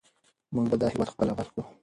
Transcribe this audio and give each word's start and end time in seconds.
موږ 0.53 0.65
به 0.69 0.75
دا 0.81 0.87
هېواد 0.93 1.07
پخپله 1.09 1.31
اباد 1.33 1.47
کړو. 1.53 1.63